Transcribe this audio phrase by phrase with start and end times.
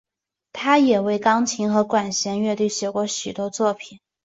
[0.51, 3.99] 他也为钢琴和管弦乐队写过许多作品。